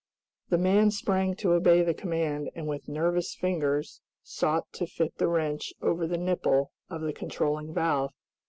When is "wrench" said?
5.27-5.73